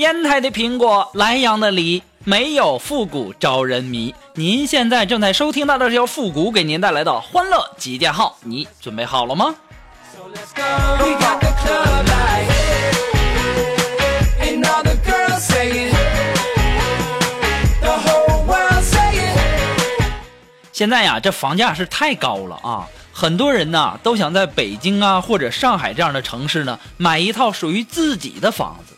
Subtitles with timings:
[0.00, 4.14] 烟台的苹果，莱阳的梨，没有复古招人迷。
[4.32, 9.54] 您现在正在收听到的是由复古给您带来的欢乐集结号，你准备好了吗
[10.10, 10.62] ？So let's go.
[11.04, 12.48] We got the club light.
[14.40, 15.94] And all the girls say it.
[17.82, 19.38] The whole world say it.
[20.72, 22.88] 现在呀，这房价是太高了啊！
[23.12, 28.89] 很多人呢都想在北京啊或者上海这样的城市呢买一套属于自己的房子。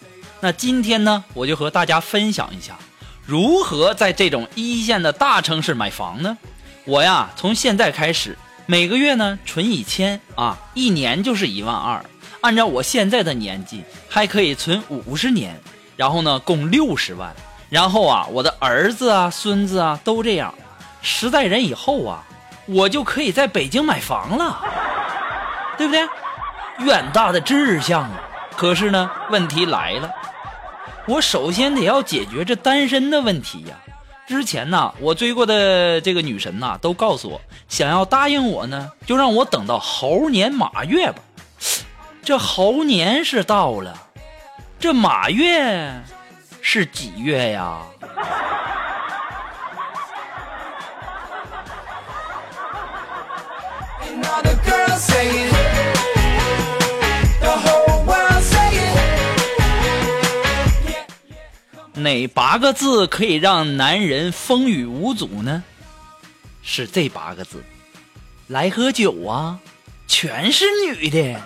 [0.44, 2.76] 那今天呢，我就和大家分享一下，
[3.24, 6.36] 如何在这种一线的大城市买房呢？
[6.84, 12.04] 我呀，从现在开始，每个月呢存一千啊，一年就是一万二。
[12.40, 15.56] 按照我现在的年纪，还可以存五十年，
[15.96, 17.32] 然后呢共六十万。
[17.70, 20.52] 然后啊，我的儿子啊、孙子啊都这样。
[21.02, 22.24] 十代人以后啊，
[22.66, 24.60] 我就可以在北京买房了，
[25.78, 26.04] 对不对？
[26.84, 28.20] 远大的志向啊！
[28.56, 30.10] 可是呢，问题来了，
[31.06, 33.76] 我首先得要解决这单身的问题呀。
[34.26, 41.18] 之前呢，我追过的这个女神呐，都告诉我，想要答应我呢，就让我等到猴年马月吧。
[42.22, 43.94] 这猴年是到了，
[44.78, 45.92] 这马月
[46.60, 47.82] 是几月呀？
[62.02, 65.62] 哪八个字可以让男人风雨无阻呢？
[66.62, 67.64] 是这八个字，
[68.46, 69.58] 来喝酒啊，
[70.06, 71.36] 全是女的。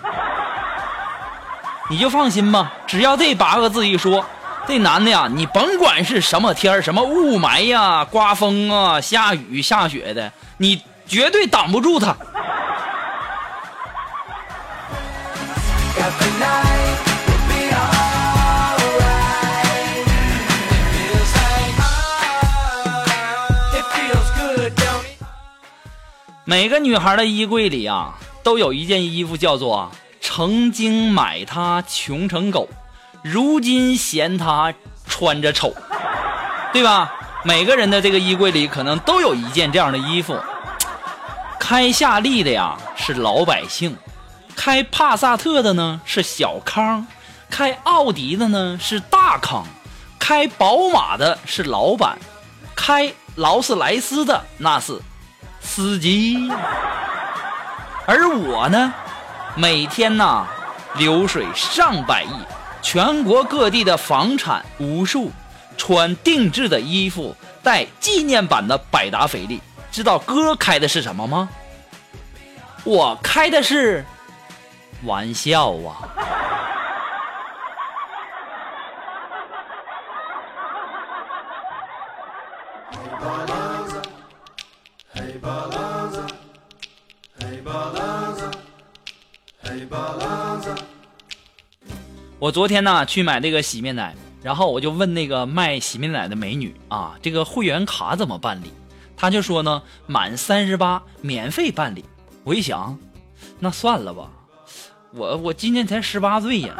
[1.89, 4.25] 你就放心吧，只要这八个字一说，
[4.67, 12.15] 这男的呀，你甭管是什么天儿什么雾霾呀、刮风啊、下雨下雪的，你绝对挡不住他。
[26.49, 29.91] 每个女孩的衣柜里啊，都有一件衣服叫做
[30.21, 32.69] “曾经买它穷成狗，
[33.21, 34.73] 如今嫌它
[35.05, 35.75] 穿着丑”，
[36.71, 37.13] 对吧？
[37.43, 40.39] 每个人的这个衣柜里可能都有一件这样的衣服。
[41.59, 43.97] 开夏利的呀是老百姓，
[44.55, 47.05] 开帕萨特的呢是小康，
[47.49, 49.67] 开奥迪的呢是大康，
[50.17, 52.17] 开宝马的是老板，
[52.73, 54.97] 开劳斯莱斯的那是
[55.67, 56.49] 司机。
[58.05, 58.93] 而我呢，
[59.53, 60.47] 每天呐
[60.95, 62.31] 流水上百亿，
[62.81, 65.29] 全国各地的房产无数，
[65.75, 69.61] 穿定制的衣服，带纪念版的百达翡丽。
[69.91, 71.49] 知道哥开的是什么吗？
[72.85, 74.05] 我开的是
[75.03, 76.07] 玩笑啊！
[92.47, 98.71] 我昨天呢去买那个洗面奶，然后我就问那个卖洗面奶的美女啊，这个会员卡怎么办理？
[99.17, 102.05] 她就说呢，满三十八免费办理。
[102.45, 102.97] 我一想，
[103.59, 104.29] 那算了吧，
[105.11, 106.73] 我我今年才十八岁呀。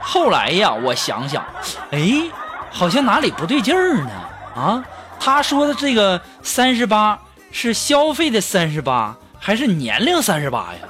[0.00, 1.46] 后来呀，我想想，
[1.92, 2.24] 哎，
[2.68, 4.10] 好像哪里不对劲儿呢？
[4.56, 4.84] 啊，
[5.20, 7.16] 他说的这个三十八
[7.52, 10.80] 是消费的三十八，还是年龄三十八呀？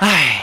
[0.00, 0.37] 哎。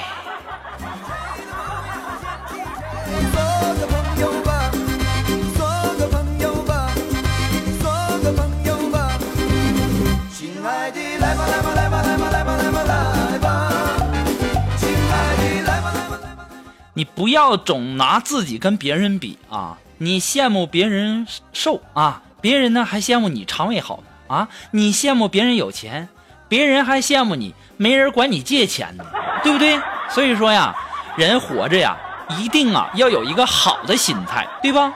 [16.98, 19.78] 你不要总拿自己跟别人比啊！
[19.98, 24.48] 你羡慕别人瘦啊，别人呢还羡慕你肠胃好啊！
[24.72, 26.08] 你羡慕别人有钱，
[26.48, 29.04] 别人还羡慕你没人管你借钱呢，
[29.44, 29.78] 对不对？
[30.10, 30.74] 所以说呀，
[31.18, 31.98] 人活着呀，
[32.40, 34.94] 一定啊要有一个好的心态，对吧？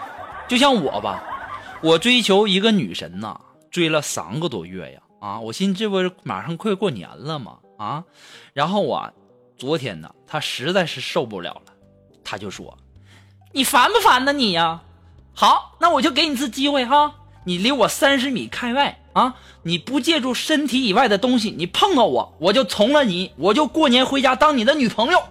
[0.48, 1.22] 就像我吧，
[1.82, 3.38] 我追求一个女神呐，
[3.70, 7.58] 追了三个多月呀，啊，我寻思这不是马上快过年了吗？
[7.78, 8.06] 啊，
[8.54, 9.12] 然后啊，
[9.58, 11.74] 昨天呢，她实在是受不了了。
[12.24, 12.78] 他就说
[13.54, 14.82] ：“你烦不烦呢你呀？
[15.34, 17.14] 好，那我就给你次机会哈，
[17.46, 25.24] 你离我三十米开外啊，你不借助身体以外的东西，你碰到我，我就从了你，我就过年回家当你的女朋友。”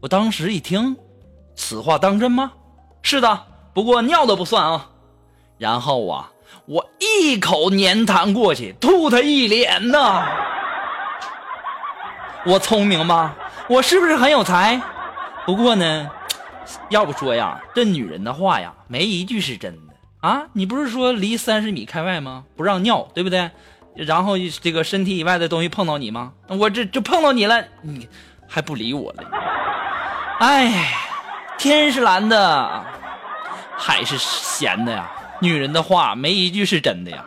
[0.00, 0.96] 我当时一听，
[1.54, 2.52] 此话当真吗？
[3.02, 4.88] 是的，不过尿的不算啊。
[5.58, 6.32] 然后啊，
[6.66, 10.26] 我一口粘痰过去，吐他一脸呐。
[12.44, 13.36] 我聪明吗？
[13.68, 14.80] 我是不是很有才？
[15.44, 16.10] 不过呢，
[16.88, 20.44] 要不说呀，这女人的话呀，没一句是真的啊。
[20.52, 22.44] 你不是说离三十米开外吗？
[22.56, 23.50] 不让尿，对不对？
[23.94, 26.32] 然后这个身体以外的东西碰到你吗？
[26.48, 28.08] 我这就碰到你了，你
[28.48, 29.24] 还不理我了？
[30.40, 30.94] 哎，
[31.58, 32.84] 天是蓝的，
[33.76, 35.10] 海是咸的呀。
[35.40, 37.24] 女人的话没一句是真的呀。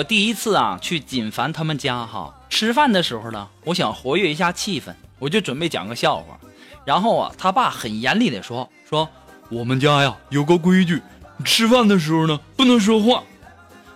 [0.00, 6.38] 我第一次啊去锦凡他们家哈吃饭的时候呢，我想活跃一下气氛，我就准备讲个笑话。
[6.86, 9.06] 然后啊，他爸很严厉的说说
[9.50, 11.02] 我们家呀有个规矩，
[11.44, 13.22] 吃饭的时候呢不能说话。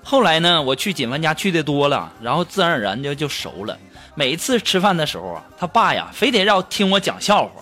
[0.02, 3.74] 后来呢，我去锦凡家去的多了，然后自然而然就就熟了。
[4.14, 7.52] 每次吃饭的时候啊，他爸呀非得要听我讲笑话。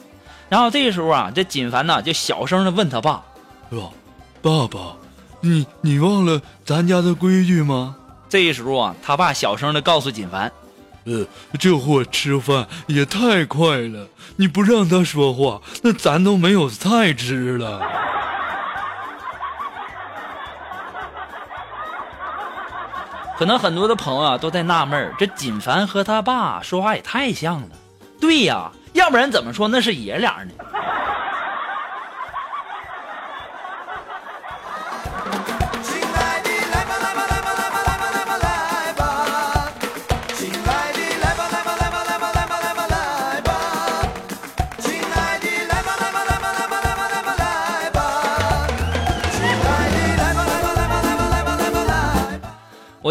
[0.49, 3.23] 然后这个时候啊，这锦凡呢就小声的问他爸
[3.71, 3.89] 是吧？
[4.43, 4.97] 爸爸，
[5.43, 7.95] 你你忘了咱家的规矩吗？
[8.33, 10.51] 这时候啊，他爸小声的告诉锦凡
[11.05, 11.27] 呃，
[11.61, 17.83] 这货吃饭也太快了，你不让他说话，那咱都没有菜吃了。
[23.37, 27.69] 可能很多的朋友啊都在纳闷儿，这锦凡和他爸说话也太像了。
[28.19, 30.53] 对呀，要不然怎么说那是爷俩呢？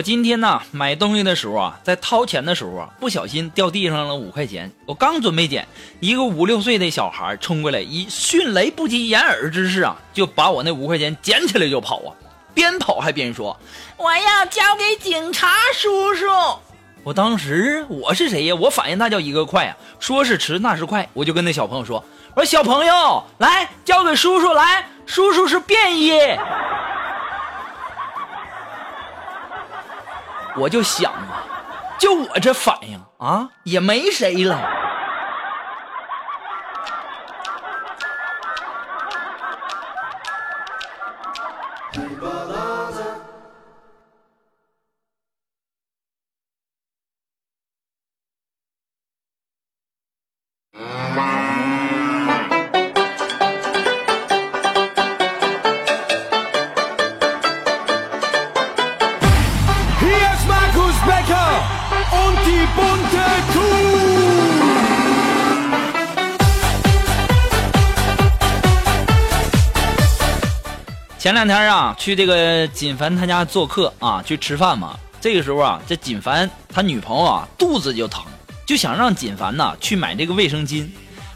[0.01, 4.71] 我今天呢买东西的时候啊，在掏钱的时候啊，不小心掉地上了五块钱。
[4.87, 5.67] 我刚准备捡，
[5.99, 12.09] 一个五六岁的小孩冲过来，以迅雷不及掩耳之势啊，就把我那五块钱捡起来就跑啊，
[12.51, 13.55] 边跑还边说
[13.95, 16.25] ：“我要交给警察叔叔。”
[17.05, 18.55] 我当时我是谁呀？
[18.55, 19.77] 我反应那叫一个快啊！
[19.99, 22.03] 说是迟那是快，我就跟那小朋友说
[22.33, 26.11] ：“我说小朋友，来交给叔叔，来，叔叔是便衣。”
[30.57, 31.43] 我就想啊，
[31.99, 34.59] 就我这反应啊，也没谁了。
[71.31, 74.99] 前两天啊，去这个锦凡他家做客啊，去吃饭嘛。
[75.21, 78.25] 这个时候啊，这锦凡他女朋友啊肚子就疼，
[78.65, 80.89] 就想让锦凡呐去买这个卫生巾。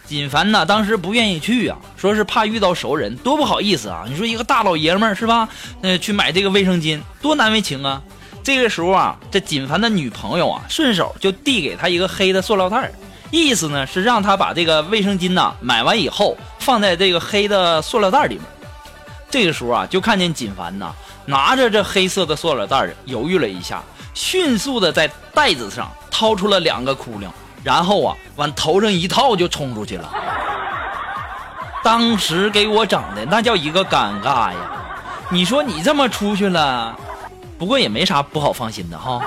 [0.05, 4.03] 锦凡呢当时不愿意去啊，说是怕遇到熟人，多不好意思啊。
[4.05, 5.47] 你说一个大老爷们儿是吧？
[5.81, 8.03] 呃，去买这个卫生巾，多难为情啊。
[8.43, 12.91] 这个时候啊，这锦凡的女朋友啊，顺手就递给他一个黑的塑料袋儿，
[13.31, 18.43] 意思呢是让他把这个卫生巾呐买完以后放在这个黑的塑料袋里面。
[19.35, 20.93] 这个时候啊，就看见锦凡呐
[21.25, 27.27] 拿着这黑色的塑料袋儿，犹豫了一下，迅速的在袋子上掏出了两个窟窿，
[27.61, 30.09] 然后啊往头上一套就冲出去了。
[31.83, 34.71] 当时给我整的那叫一个尴尬呀！
[35.27, 36.97] 你说你这么出去了，
[37.57, 39.21] 不过也没啥不好放心的哈。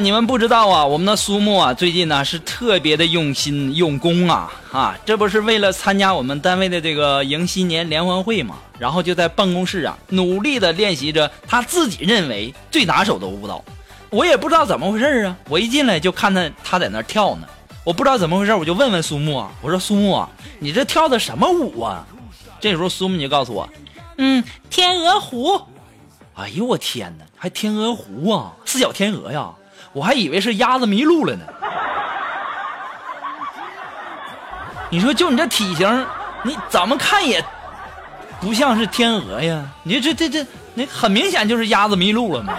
[0.00, 4.98] 你们不知道啊，我们的苏木啊，最近呢是特别的用心用功啊啊！
[5.04, 13.62] 这不是为了参加我们单位的这个迎新年联欢会嘛，然后就在办公室啊努力的练习着他自己认为最拿手的舞蹈。
[14.08, 17.46] 我也不知道怎么回事啊，我一进来就看他他在那儿跳呢，
[17.84, 22.06] 我不知道怎么回事，我就问问苏木啊，我说苏木啊，你这跳的什么舞啊？
[22.58, 23.68] 这时候苏木就告诉我，
[24.16, 25.60] 嗯，天鹅湖。
[26.36, 29.50] 哎呦我天哪，还天鹅湖啊，四脚天鹅呀！
[29.92, 31.44] 我还以为是鸭子迷路了呢。
[34.88, 36.06] 你说就你这体型，
[36.42, 37.44] 你怎么看也
[38.40, 39.64] 不像是天鹅呀？
[39.82, 42.52] 你这这这，你很明显就是鸭子迷路了嘛。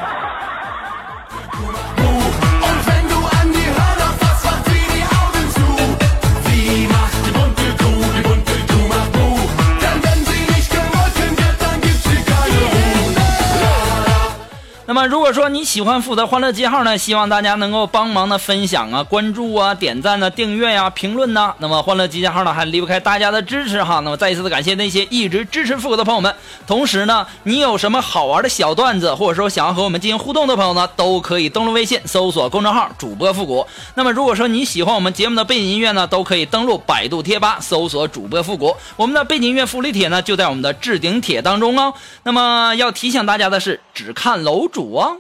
[15.02, 21.54] 么，如果说你喜欢复的欢乐记号呢，希望大家能够帮忙的分享啊、关注啊、点赞呢、订阅呀、评论呐。
[21.58, 23.96] 那么，欢乐集结号呢还离不开大家的支持哈。
[24.02, 26.34] 那么，再一次的感谢那些一直支持复古的朋友们。
[26.68, 33.66] 同时呢，你有什么好玩的小段子，或者说想要和我们进行互动的朋友呢，都可以登录微信搜索公众号主播复古。
[33.96, 38.76] 那么，如果说你喜欢我们节目的背景音乐呢，都可以登录百度贴吧搜索主播复古。
[38.98, 41.94] 我们的背景音乐福利帖呢就在我们的置顶帖当中哦。
[42.24, 45.01] 那么要提醒大家的是，只看楼主哦。
[45.02, 45.18] Round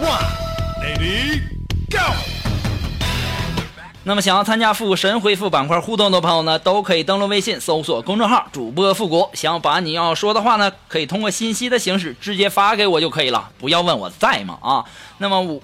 [0.00, 0.24] one,
[0.80, 1.42] lady,
[1.90, 1.98] go!
[4.04, 9.28] 那么想要参加复古神回复板块互动的朋友呢，都可以登录微信搜索公众号主播复古。
[9.34, 14.84] 想要把你要说的话呢，可以通过信息的形式直接发给我就可以了，不要问我在吗啊？
[15.18, 15.60] 那么我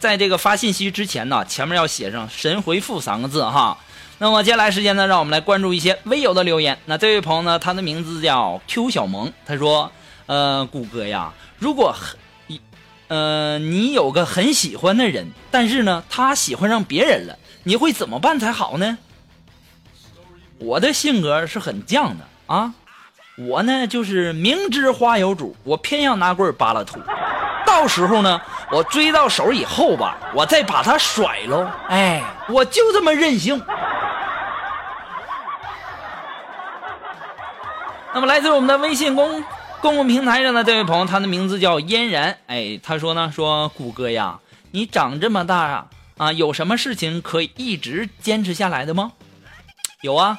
[0.00, 3.76] 在这个发信息之前呢，前面要写上“神回复”三个字哈。
[4.18, 6.78] 那么接下来时间呢，让我们来关注一些微友的留言。
[6.86, 9.92] 那这位朋友呢，他的名字叫 Q 小萌，他说
[10.24, 12.18] ：“呃，谷歌呀，如果很
[13.08, 18.96] 呃，你有个很喜欢的人，但是呢，他喜欢上别人了，你会怎么办才好呢？
[20.58, 22.72] 我的性格是很犟的啊，
[23.36, 26.98] 我呢就是明知花有主，我偏要拿棍扒拉土。
[27.66, 28.40] 到时候呢，
[28.72, 31.68] 我追到手以后吧，我再把他甩喽。
[31.88, 33.60] 哎，我就这么任性。
[38.12, 39.44] 那么来自我们的微信公
[39.80, 42.38] 公共平台上的这位朋友，他的名字叫嫣然。
[42.46, 44.38] 哎，他说呢，说谷歌呀，
[44.70, 45.86] 你长这么大啊，
[46.16, 49.12] 啊，有什么事情可以一直坚持下来的吗？
[50.02, 50.38] 有啊，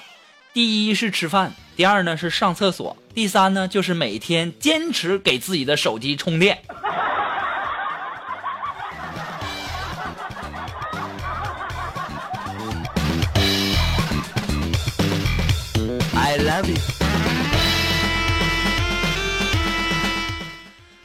[0.53, 6.61] 第一是吃饭，第二呢是上厕所，第三呢就是每天坚持给自己的手机充电。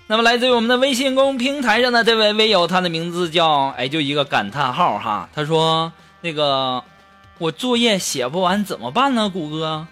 [0.09, 5.29] 那么来自于我们的微信公平台上的这位微友，他的名字叫哎，就一个感叹号哈。
[5.35, 6.85] 他说：“那个
[7.39, 9.29] 我作业写不完怎么办呢？
[9.29, 9.89] 谷歌，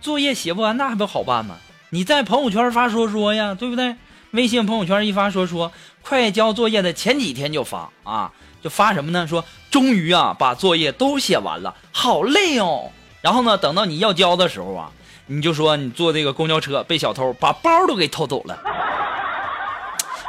[0.00, 1.54] 作业写不完那还不好办吗？
[1.90, 3.94] 你在朋友圈发说说呀，对不对？
[4.32, 5.70] 微信朋友圈一发说说，
[6.02, 9.24] 快交作业的前几天就发啊，就发什么呢？
[9.28, 12.90] 说终于啊把作业都写完了，好累哦。
[13.22, 14.90] 然后呢，等到你要交的时候啊。”
[15.26, 18.58] 你就说你坐这个公交车被小偷把包都给偷走了，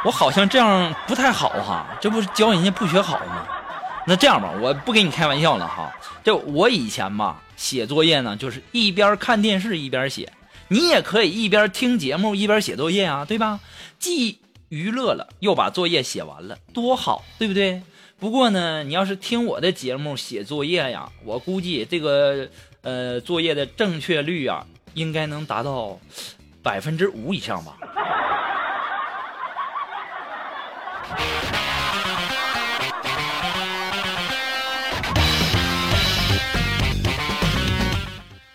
[0.06, 3.46] 我好像这样不太好哈，这不是教人家不学好吗？
[4.08, 5.92] 那这样吧，我不跟你开玩笑了哈，
[6.24, 10.32] 这我以前吧写作业呢，就是一边看电视一边写，
[10.70, 13.60] 你也可以一边听节目一边写作业啊，对吧？
[14.00, 17.82] 既娱乐了，又把作业写完了，多好，对不对？
[18.18, 22.48] 不过呢，你要是听我的节目写作业呀，我估计这个
[22.82, 24.66] 呃作业的正确率啊。
[24.96, 26.00] 应该能达到
[26.64, 27.74] 百分之五以上吧。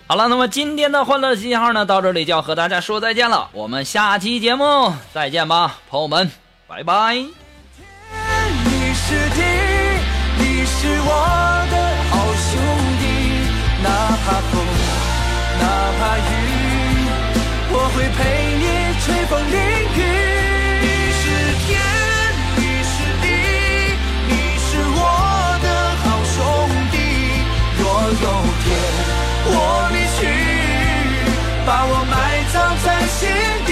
[0.09, 3.49] 好了，那么今天的欢乐信号呢，到这里就要和大家说再见了。
[3.53, 6.29] 我们下期节目再见吧，朋友们，
[6.67, 7.25] 拜拜。
[17.95, 18.19] 会陪
[18.57, 18.65] 你
[19.01, 19.57] 吹风淋
[19.97, 19.99] 雨。
[20.83, 20.87] 你
[21.19, 21.23] 是
[21.63, 21.69] 天，
[22.57, 23.25] 你是地，
[24.29, 24.99] 你是我
[25.63, 25.67] 的
[26.03, 26.37] 好兄
[26.93, 26.95] 弟。
[27.79, 28.27] 若有
[28.63, 28.67] 天
[29.47, 29.55] 我
[29.93, 30.21] 离去，
[31.67, 32.15] 把我埋
[32.53, 32.55] 葬
[32.85, 33.19] 在心
[33.67, 33.69] 底。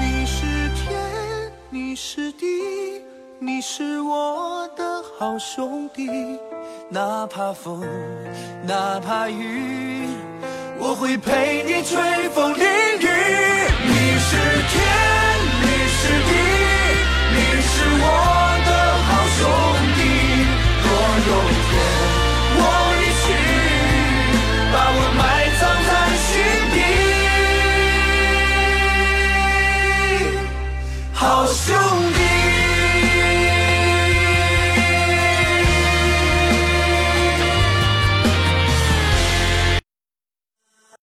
[0.00, 0.38] 你是
[0.76, 0.88] 天，
[1.70, 2.44] 你是地，
[3.38, 4.10] 你是我
[4.60, 6.06] 我的好兄弟，
[6.90, 7.82] 哪怕风，
[8.66, 10.08] 哪怕雨，
[10.80, 11.82] 我会陪你